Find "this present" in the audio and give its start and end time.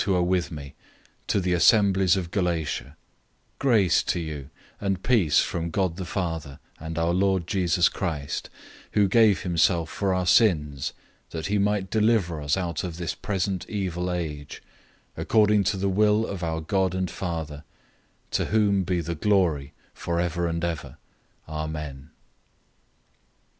12.97-13.69